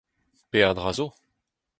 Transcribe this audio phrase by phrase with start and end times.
[0.49, 1.07] Peadra zo.